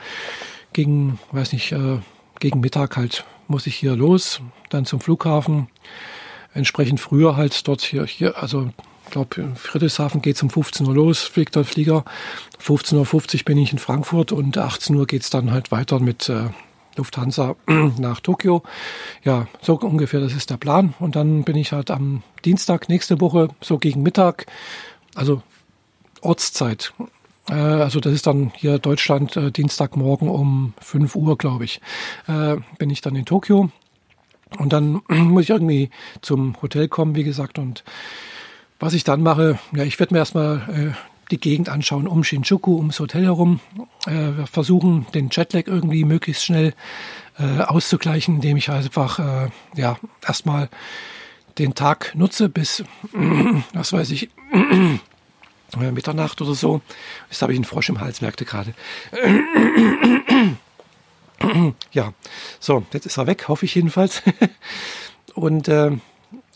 gegen, 0.72 1.18
weiß 1.32 1.52
nicht, 1.52 1.72
äh, 1.72 1.98
gegen 2.40 2.60
Mittag 2.60 2.96
halt 2.96 3.24
muss 3.48 3.66
ich 3.66 3.76
hier 3.76 3.96
los, 3.96 4.40
dann 4.68 4.84
zum 4.84 5.00
Flughafen. 5.00 5.68
Entsprechend 6.52 7.00
früher 7.00 7.36
halt 7.36 7.66
dort 7.68 7.80
hier, 7.80 8.04
hier, 8.06 8.36
also 8.42 8.70
glaube, 9.10 9.40
in 9.40 9.56
Friedrichshafen 9.56 10.22
geht 10.22 10.36
es 10.36 10.42
um 10.42 10.50
15 10.50 10.86
Uhr 10.86 10.94
los, 10.94 11.22
fliegt 11.22 11.56
der 11.56 11.64
Flieger. 11.64 12.04
15.50 12.62 13.34
Uhr 13.34 13.44
bin 13.44 13.58
ich 13.58 13.72
in 13.72 13.78
Frankfurt 13.78 14.32
und 14.32 14.56
18 14.56 14.96
Uhr 14.96 15.06
geht 15.06 15.22
es 15.22 15.30
dann 15.30 15.50
halt 15.50 15.70
weiter 15.70 16.00
mit 16.00 16.28
äh, 16.28 16.48
Lufthansa 16.96 17.56
nach 17.98 18.20
Tokio. 18.20 18.62
Ja, 19.24 19.48
so 19.60 19.74
ungefähr, 19.74 20.20
das 20.20 20.32
ist 20.32 20.50
der 20.50 20.56
Plan. 20.56 20.94
Und 20.98 21.16
dann 21.16 21.44
bin 21.44 21.56
ich 21.56 21.72
halt 21.72 21.90
am 21.90 22.22
Dienstag 22.44 22.88
nächste 22.88 23.20
Woche, 23.20 23.48
so 23.60 23.78
gegen 23.78 24.02
Mittag, 24.02 24.46
also 25.14 25.42
Ortszeit. 26.20 26.92
Äh, 27.48 27.54
also 27.54 28.00
das 28.00 28.12
ist 28.12 28.26
dann 28.26 28.52
hier 28.56 28.78
Deutschland 28.78 29.36
äh, 29.36 29.50
Dienstagmorgen 29.50 30.28
um 30.28 30.74
5 30.80 31.16
Uhr, 31.16 31.38
glaube 31.38 31.64
ich, 31.64 31.80
äh, 32.26 32.56
bin 32.78 32.90
ich 32.90 33.00
dann 33.00 33.16
in 33.16 33.24
Tokio. 33.24 33.70
Und 34.58 34.72
dann 34.72 35.02
muss 35.08 35.44
ich 35.44 35.50
irgendwie 35.50 35.90
zum 36.20 36.60
Hotel 36.60 36.88
kommen, 36.88 37.14
wie 37.14 37.24
gesagt. 37.24 37.58
Und 37.58 37.84
was 38.78 38.94
ich 38.94 39.04
dann 39.04 39.22
mache, 39.22 39.58
ja, 39.74 39.84
ich 39.84 39.98
werde 39.98 40.14
mir 40.14 40.20
erstmal 40.20 40.94
die 41.30 41.38
Gegend 41.38 41.68
anschauen 41.68 42.08
um 42.08 42.24
Shinjuku, 42.24 42.76
ums 42.76 42.98
Hotel 42.98 43.24
herum. 43.24 43.60
wir 44.06 44.46
versuchen, 44.50 45.06
den 45.12 45.28
Jetlag 45.30 45.66
irgendwie 45.66 46.04
möglichst 46.04 46.44
schnell 46.44 46.72
auszugleichen, 47.36 48.36
indem 48.36 48.56
ich 48.56 48.70
einfach 48.70 49.50
ja 49.76 49.98
erstmal 50.26 50.70
den 51.58 51.74
Tag 51.74 52.14
nutze 52.14 52.48
bis, 52.48 52.82
was 53.74 53.92
weiß 53.92 54.10
ich, 54.12 54.30
Mitternacht 55.76 56.40
oder 56.40 56.54
so. 56.54 56.80
Jetzt 57.30 57.42
habe 57.42 57.52
ich 57.52 57.58
einen 57.58 57.64
Frosch 57.64 57.88
im 57.88 58.00
Hals, 58.00 58.20
merkte 58.20 58.44
gerade. 58.44 58.74
ja, 61.92 62.12
so, 62.58 62.84
jetzt 62.92 63.06
ist 63.06 63.16
er 63.16 63.26
weg, 63.26 63.48
hoffe 63.48 63.64
ich 63.64 63.74
jedenfalls. 63.74 64.22
Und 65.34 65.68
äh, 65.68 65.92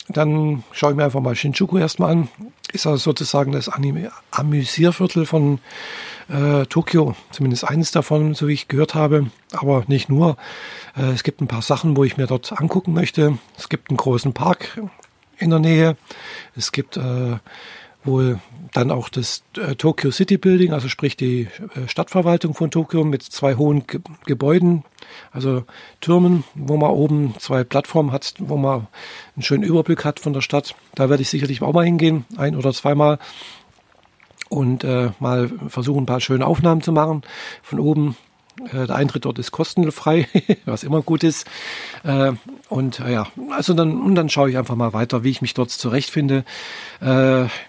dann 0.09 0.65
schaue 0.73 0.91
ich 0.91 0.97
mir 0.97 1.05
einfach 1.05 1.21
mal 1.21 1.35
Shinjuku 1.35 1.79
erstmal 1.79 2.13
an. 2.13 2.29
Ist 2.73 2.87
also 2.87 2.99
sozusagen 2.99 3.53
das 3.53 3.69
Anime 3.69 4.11
Amüsierviertel 4.31 5.27
von 5.27 5.61
äh, 6.29 6.67
Tokio, 6.67 7.15
zumindest 7.31 7.65
eines 7.65 7.91
davon, 7.91 8.35
so 8.35 8.49
wie 8.49 8.53
ich 8.53 8.69
gehört 8.69 8.95
habe, 8.95 9.31
aber 9.53 9.85
nicht 9.87 10.09
nur. 10.09 10.37
Äh, 10.97 11.13
es 11.13 11.23
gibt 11.23 11.41
ein 11.41 11.49
paar 11.49 11.63
Sachen, 11.63 11.97
wo 11.97 12.05
ich 12.05 12.17
mir 12.17 12.27
dort 12.27 12.53
angucken 12.53 12.93
möchte. 12.93 13.39
Es 13.57 13.69
gibt 13.69 13.91
einen 13.91 13.97
großen 13.97 14.33
Park 14.35 14.81
in 15.39 15.51
der 15.51 15.59
Nähe. 15.59 15.97
Es 16.57 16.73
gibt 16.73 16.97
äh, 16.97 17.39
wohl 18.05 18.39
dann 18.73 18.91
auch 18.91 19.09
das 19.09 19.45
äh, 19.57 19.77
Tokyo 19.77 20.11
City 20.11 20.37
Building, 20.37 20.73
also 20.73 20.89
sprich 20.89 21.17
die 21.17 21.43
äh, 21.75 21.89
Stadtverwaltung 21.89 22.55
von 22.55 22.71
Tokio 22.71 23.05
mit 23.05 23.23
zwei 23.23 23.55
hohen 23.55 23.87
Ge 23.87 24.01
Gebäuden, 24.27 24.85
also 25.33 25.65
Türmen, 26.01 26.45
wo 26.55 26.77
man 26.77 26.91
oben 26.91 27.35
zwei 27.39 27.63
Plattformen 27.65 28.13
hat, 28.13 28.35
wo 28.39 28.57
man 28.57 28.89
einen 29.37 29.43
schönen 29.43 29.63
Überblick 29.63 30.05
hat 30.05 30.21
von 30.21 30.33
der 30.33 30.41
Stadt. 30.41 30.75
Da 30.95 31.09
werde 31.09 31.23
ich 31.23 31.31
sicherlich 31.31 31.63
auch 31.63 31.73
mal 31.73 31.85
hingehen, 31.85 32.25
ein 32.37 32.57
oder 32.57 32.73
zweimal 32.73 33.19
und 34.49 34.85
äh, 34.85 35.11
mal 35.21 35.51
versuchen, 35.69 36.03
ein 36.03 36.07
paar 36.07 36.21
schöne 36.21 36.47
Aufnahmen 36.47 36.83
zu 36.83 36.93
machen 36.93 37.23
von 37.63 37.79
oben. 37.79 38.17
Äh, 38.73 38.87
der 38.87 38.97
Eintritt 38.97 39.25
dort 39.25 39.39
ist 39.39 39.51
kostenfrei, 39.51 40.29
was 40.65 40.85
immer 40.85 41.03
gut 41.03 41.25
ist. 41.25 41.47
Äh, 42.05 42.33
und 42.69 43.01
äh, 43.01 43.13
ja, 43.13 43.27
also 43.51 43.75
dann, 43.75 44.01
und 44.01 44.15
dann 44.15 44.29
schaue 44.29 44.51
ich 44.51 44.57
einfach 44.57 44.77
mal 44.77 44.93
weiter, 44.93 45.25
wie 45.25 45.31
ich 45.31 45.43
mich 45.43 45.55
dort 45.55 45.71
zurechtfinde, 45.71 46.45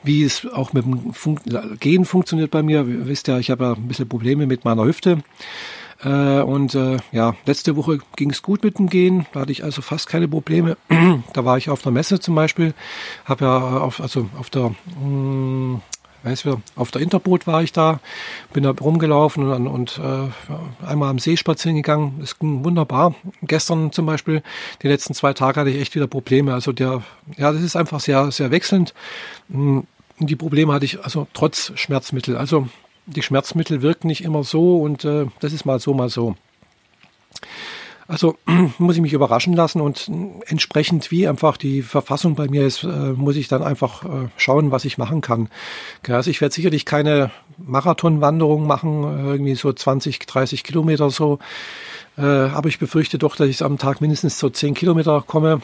wie 0.04 0.24
es 0.24 0.46
auch 0.48 0.74
mit 0.74 0.86
dem 0.86 1.14
Fun 1.14 1.40
Gehen 1.80 2.06
funktioniert 2.06 2.52
bei 2.52 2.64
mir. 2.64 2.86
Ihr 2.86 3.08
wisst 3.08 3.28
ja, 3.28 3.38
ich 3.38 3.52
habe 3.52 3.64
ja 3.66 3.74
ein 3.74 3.88
bisschen 3.88 4.08
Probleme 4.08 4.46
mit 4.48 4.64
meiner 4.64 4.86
Hüfte. 4.86 5.20
und 6.04 6.78
ja, 7.12 7.36
letzte 7.46 7.76
Woche 7.76 8.00
ging 8.16 8.30
es 8.30 8.42
gut 8.42 8.64
mit 8.64 8.80
dem 8.80 8.88
Gehen, 8.88 9.26
da 9.34 9.42
hatte 9.42 9.52
ich 9.52 9.64
also 9.64 9.82
fast 9.82 10.08
keine 10.08 10.28
Probleme. 10.28 10.78
da 11.34 11.46
war 11.46 11.58
ich 11.58 11.70
auf 11.70 11.82
der 11.82 11.92
Messe 11.92 12.20
zum 12.20 12.36
Beispiel, 12.36 12.74
habe 13.26 13.46
ja 13.46 13.58
auf, 13.80 14.00
also 14.00 14.30
auf 14.40 14.50
der 14.50 14.74
mh, 15.04 15.82
Weißt 16.26 16.46
du, 16.46 16.60
auf 16.76 16.90
der 16.90 17.04
Interboot 17.04 17.46
war 17.46 17.62
ich 17.62 17.72
da, 17.72 18.00
bin 18.52 18.64
da 18.64 18.72
rumgelaufen 18.72 19.48
und, 19.48 19.68
und 19.68 20.00
äh, 20.00 20.84
einmal 20.84 21.12
am 21.12 21.20
See 21.20 21.38
spazieren 21.38 21.76
gegangen. 21.76 22.20
Es 22.24 22.40
ging 22.40 22.66
wunderbar. 22.66 23.14
Gestern 23.44 23.92
zum 23.92 24.08
Beispiel, 24.08 24.42
die 24.82 24.88
letzten 24.88 25.14
zwei 25.14 25.34
Tage 25.34 25.60
hatte 25.60 25.70
ich 25.70 25.80
echt 25.80 25.94
wieder 25.94 26.08
Probleme. 26.08 26.56
Also 26.56 26.72
der, 26.72 27.04
ja, 27.38 27.52
das 27.52 27.62
ist 27.62 27.76
einfach 27.76 28.00
sehr, 28.00 28.32
sehr 28.32 28.50
wechselnd. 28.50 28.96
Hm, 29.52 29.86
die 30.18 30.36
Probleme 30.36 30.74
hatte 30.74 30.86
ich 30.86 31.04
also 31.04 31.28
trotz 31.34 31.72
Schmerzmittel. 31.76 32.38
Also 32.38 32.70
die 33.06 33.22
Schmerzmittel 33.22 33.84
wirken 33.84 34.08
nicht 34.08 34.24
immer 34.24 34.44
so 34.44 34.82
und 34.82 35.06
äh, 35.06 35.28
das 35.42 35.54
ist 35.54 35.64
mal 35.64 35.80
so, 35.80 35.94
mal 35.94 36.10
so. 36.10 36.36
Also 38.08 38.38
muss 38.78 38.96
ich 38.96 39.02
mich 39.02 39.14
überraschen 39.14 39.54
lassen 39.54 39.82
und 39.82 40.10
entsprechend 40.46 41.10
wie 41.12 41.28
einfach 41.28 41.58
die 41.58 41.82
Verfassung 41.82 42.36
bei 42.36 42.48
mir 42.48 42.66
ist, 42.66 42.84
äh, 42.84 42.88
muss 42.88 43.36
ich 43.36 43.48
dann 43.48 43.64
einfach 43.64 44.04
äh, 44.04 44.28
schauen, 44.38 44.72
was 44.72 44.86
ich 44.86 44.98
machen 44.98 45.22
kann. 45.22 45.50
Also 46.08 46.30
ich 46.30 46.42
werde 46.42 46.54
sicherlich 46.54 46.86
keine 46.86 47.32
Marathonwanderung 47.58 48.68
machen, 48.68 49.04
äh, 49.04 49.32
irgendwie 49.32 49.56
so 49.56 49.72
20, 49.72 50.20
30 50.20 50.64
Kilometer 50.64 51.10
so. 51.10 51.40
Aber 52.18 52.70
ich 52.70 52.80
befürchte 52.80 53.18
doch, 53.18 53.36
dass 53.36 53.50
ich 53.50 53.62
am 53.62 53.78
Tag 53.78 54.00
mindestens 54.00 54.40
so 54.40 54.50
10 54.50 54.74
Kilometer 54.74 55.22
komme. 55.28 55.60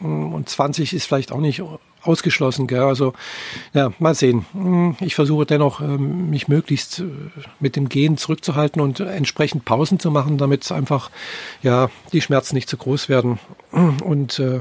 Und 0.00 0.46
20 0.46 0.92
ist 0.92 1.06
vielleicht 1.06 1.32
auch 1.32 1.40
nicht 1.40 1.62
ausgeschlossen. 2.02 2.66
Gell? 2.66 2.82
Also 2.82 3.12
ja, 3.74 3.92
mal 3.98 4.14
sehen. 4.14 4.46
Hm, 4.52 4.96
ich 5.00 5.14
versuche 5.14 5.46
dennoch, 5.46 5.80
ähm, 5.80 6.30
mich 6.30 6.48
möglichst 6.48 7.00
äh, 7.00 7.04
mit 7.60 7.76
dem 7.76 7.88
Gehen 7.88 8.16
zurückzuhalten 8.16 8.80
und 8.80 9.00
entsprechend 9.00 9.64
Pausen 9.64 9.98
zu 9.98 10.10
machen, 10.10 10.38
damit 10.38 10.70
einfach 10.72 11.10
ja 11.62 11.90
die 12.12 12.20
Schmerzen 12.20 12.54
nicht 12.54 12.68
zu 12.68 12.76
groß 12.76 13.08
werden. 13.08 13.38
Und 13.72 14.38
äh, 14.38 14.60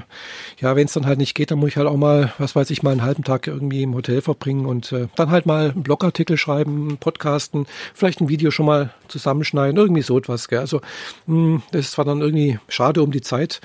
ja, 0.59 0.75
wenn 0.75 0.85
es 0.85 0.93
dann 0.93 1.05
halt 1.05 1.17
nicht 1.17 1.35
geht, 1.35 1.51
dann 1.51 1.59
muss 1.59 1.69
ich 1.69 1.77
halt 1.77 1.87
auch 1.87 1.97
mal, 1.97 2.33
was 2.37 2.55
weiß 2.55 2.69
ich, 2.69 2.81
mal 2.81 2.91
einen 2.91 3.03
halben 3.03 3.23
Tag 3.23 3.47
irgendwie 3.47 3.83
im 3.83 3.93
Hotel 3.93 4.21
verbringen 4.21 4.65
und 4.65 4.91
äh, 4.91 5.07
dann 5.15 5.31
halt 5.31 5.45
mal 5.45 5.71
einen 5.71 5.83
Blogartikel 5.83 6.37
schreiben, 6.37 6.97
podcasten, 6.97 7.65
vielleicht 7.93 8.21
ein 8.21 8.29
Video 8.29 8.51
schon 8.51 8.65
mal 8.65 8.93
zusammenschneiden, 9.09 9.77
irgendwie 9.77 10.01
so 10.01 10.17
etwas. 10.17 10.47
Gell? 10.47 10.59
Also 10.59 10.81
mh, 11.27 11.35
hm, 11.35 11.61
das 11.71 11.81
ist 11.81 11.91
zwar 11.91 12.05
dann 12.05 12.21
irgendwie 12.21 12.59
schade 12.69 13.03
um 13.03 13.11
die 13.11 13.21
Zeit, 13.21 13.61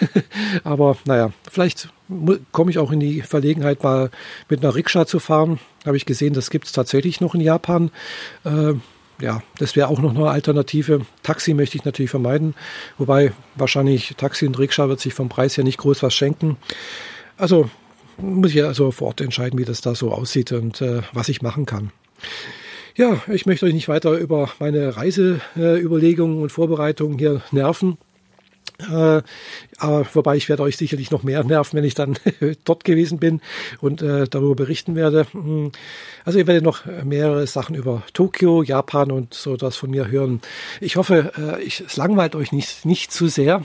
aber 0.64 0.96
naja, 1.04 1.32
vielleicht 1.50 1.90
komme 2.52 2.70
ich 2.70 2.78
auch 2.78 2.92
in 2.92 3.00
die 3.00 3.22
Verlegenheit, 3.22 3.82
mal 3.82 4.10
mit 4.48 4.64
einer 4.64 4.74
Rikscha 4.74 5.06
zu 5.06 5.18
fahren. 5.18 5.58
Habe 5.84 5.96
ich 5.96 6.06
gesehen, 6.06 6.34
das 6.34 6.50
gibt 6.50 6.66
es 6.66 6.72
tatsächlich 6.72 7.20
noch 7.20 7.34
in 7.34 7.40
Japan. 7.40 7.90
Äh, 8.44 8.74
ja, 9.20 9.42
das 9.58 9.74
wäre 9.74 9.88
auch 9.88 9.98
noch 10.00 10.14
eine 10.14 10.30
Alternative. 10.30 11.00
Taxi 11.22 11.54
möchte 11.54 11.76
ich 11.76 11.84
natürlich 11.84 12.10
vermeiden, 12.10 12.54
wobei 12.98 13.32
wahrscheinlich 13.56 14.14
Taxi 14.16 14.46
und 14.46 14.58
Rikscha 14.58 14.88
wird 14.88 15.00
sich 15.00 15.14
vom 15.14 15.28
Preis 15.28 15.56
her 15.56 15.64
nicht 15.64 15.78
groß 15.78 16.02
was 16.02 16.14
schenken. 16.14 16.56
Also 17.36 17.68
muss 18.16 18.54
ich 18.54 18.62
also 18.64 18.90
vor 18.90 19.08
Ort 19.08 19.20
entscheiden, 19.20 19.58
wie 19.58 19.64
das 19.64 19.80
da 19.80 19.94
so 19.94 20.12
aussieht 20.12 20.52
und 20.52 20.80
äh, 20.80 21.02
was 21.12 21.28
ich 21.28 21.42
machen 21.42 21.66
kann. 21.66 21.90
Ja, 22.96 23.22
ich 23.28 23.46
möchte 23.46 23.66
euch 23.66 23.74
nicht 23.74 23.88
weiter 23.88 24.18
über 24.18 24.50
meine 24.58 24.96
Reiseüberlegungen 24.96 26.38
äh, 26.38 26.42
und 26.42 26.50
Vorbereitungen 26.50 27.18
hier 27.18 27.42
nerven. 27.52 27.96
Äh, 28.80 29.22
aber 29.78 30.06
wobei 30.12 30.36
ich 30.36 30.48
werde 30.48 30.62
euch 30.62 30.76
sicherlich 30.76 31.10
noch 31.10 31.22
mehr 31.22 31.44
nerven, 31.44 31.76
wenn 31.76 31.84
ich 31.84 31.94
dann 31.94 32.16
dort 32.64 32.84
gewesen 32.84 33.18
bin 33.18 33.40
und 33.80 34.02
äh, 34.02 34.26
darüber 34.28 34.54
berichten 34.54 34.94
werde. 34.94 35.26
Hm. 35.32 35.72
Also 36.24 36.38
ihr 36.38 36.46
werdet 36.46 36.64
noch 36.64 36.84
mehrere 37.04 37.46
Sachen 37.46 37.74
über 37.74 38.02
Tokio, 38.12 38.62
Japan 38.62 39.10
und 39.10 39.34
so 39.34 39.56
das 39.56 39.76
von 39.76 39.90
mir 39.90 40.08
hören. 40.08 40.40
Ich 40.80 40.96
hoffe, 40.96 41.32
äh, 41.38 41.62
ich, 41.62 41.80
es 41.80 41.96
langweilt 41.96 42.34
euch 42.34 42.52
nicht, 42.52 42.84
nicht 42.84 43.12
zu 43.12 43.28
sehr. 43.28 43.64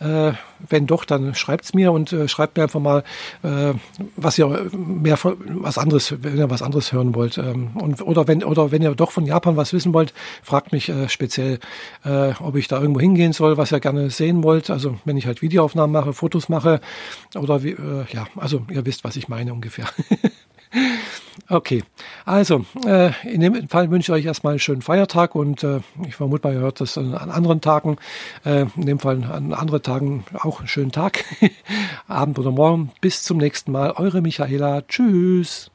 Äh, 0.00 0.32
wenn 0.68 0.86
doch, 0.86 1.04
dann 1.04 1.34
schreibt's 1.34 1.74
mir 1.74 1.92
und 1.92 2.12
äh, 2.12 2.28
schreibt 2.28 2.56
mir 2.56 2.64
einfach 2.64 2.80
mal, 2.80 3.04
äh, 3.42 3.74
was 4.16 4.38
ihr 4.38 4.68
mehr 4.72 5.18
was 5.22 5.78
anderes, 5.78 6.14
wenn 6.22 6.38
ihr 6.38 6.50
was 6.50 6.62
anderes 6.62 6.92
hören 6.92 7.14
wollt. 7.14 7.38
Ähm, 7.38 7.70
und, 7.74 8.02
oder 8.02 8.26
wenn 8.28 8.42
oder 8.44 8.70
wenn 8.70 8.82
ihr 8.82 8.94
doch 8.94 9.10
von 9.12 9.26
Japan 9.26 9.56
was 9.56 9.72
wissen 9.72 9.92
wollt, 9.94 10.12
fragt 10.42 10.72
mich 10.72 10.88
äh, 10.88 11.08
speziell, 11.08 11.58
äh, 12.04 12.32
ob 12.40 12.56
ich 12.56 12.68
da 12.68 12.80
irgendwo 12.80 13.00
hingehen 13.00 13.32
soll, 13.32 13.56
was 13.56 13.72
ihr 13.72 13.80
gerne 13.80 14.10
sehen 14.10 14.42
wollt. 14.42 14.70
Also 14.70 14.96
wenn 15.04 15.16
ich 15.16 15.26
halt 15.26 15.42
Videoaufnahmen 15.48 15.92
mache, 15.92 16.12
Fotos 16.12 16.48
mache 16.48 16.80
oder 17.34 17.62
wie, 17.62 17.70
äh, 17.70 18.04
ja, 18.12 18.26
also 18.36 18.62
ihr 18.70 18.84
wisst, 18.84 19.04
was 19.04 19.16
ich 19.16 19.28
meine 19.28 19.52
ungefähr. 19.52 19.86
Okay, 21.50 21.82
also 22.26 22.66
äh, 22.84 23.10
in 23.26 23.40
dem 23.40 23.68
Fall 23.68 23.90
wünsche 23.90 24.12
ich 24.12 24.18
euch 24.18 24.26
erstmal 24.26 24.52
einen 24.52 24.60
schönen 24.60 24.82
Feiertag 24.82 25.34
und 25.34 25.62
äh, 25.62 25.80
ich 26.06 26.14
vermute 26.14 26.46
mal, 26.46 26.52
ihr 26.52 26.60
hört 26.60 26.80
das 26.80 26.98
an, 26.98 27.14
an 27.14 27.30
anderen 27.30 27.62
Tagen. 27.62 27.96
Äh, 28.44 28.66
in 28.76 28.84
dem 28.84 28.98
Fall 28.98 29.24
an 29.24 29.54
anderen 29.54 29.82
Tagen 29.82 30.24
auch 30.34 30.58
einen 30.58 30.68
schönen 30.68 30.92
Tag, 30.92 31.24
Abend 32.08 32.38
oder 32.38 32.50
Morgen. 32.50 32.90
Bis 33.00 33.22
zum 33.22 33.38
nächsten 33.38 33.72
Mal. 33.72 33.92
Eure 33.92 34.20
Michaela. 34.20 34.82
Tschüss. 34.82 35.70